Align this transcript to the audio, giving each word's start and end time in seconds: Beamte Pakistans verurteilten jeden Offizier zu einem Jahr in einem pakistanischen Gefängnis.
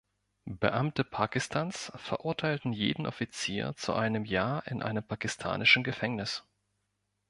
Beamte 0.49 1.03
Pakistans 1.03 1.91
verurteilten 1.95 2.73
jeden 2.73 3.05
Offizier 3.05 3.75
zu 3.77 3.93
einem 3.93 4.25
Jahr 4.25 4.65
in 4.65 4.81
einem 4.81 5.03
pakistanischen 5.03 5.83
Gefängnis. 5.83 6.43